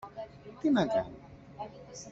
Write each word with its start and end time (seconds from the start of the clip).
Τι 0.59 0.69
να 0.71 0.85
κάνει; 0.85 1.11